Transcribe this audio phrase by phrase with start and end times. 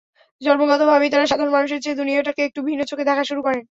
[0.41, 3.63] জন্মগতভাবেই তাঁরা সাধারণ মানুষের চেয়ে দুনিয়াটাকে একটু ভিন্ন চোখে দেখা শুরু করেন।